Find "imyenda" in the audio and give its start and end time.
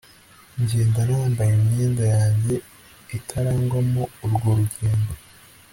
1.59-2.03